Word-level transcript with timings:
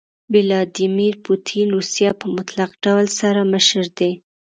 ويلاديمير 0.31 1.13
پوتين 1.25 1.67
روسيه 1.75 2.11
په 2.19 2.25
مطلق 2.35 2.69
ډول 2.83 3.05
سره 3.19 3.41
مشر 3.53 3.83
دي. 3.99 4.11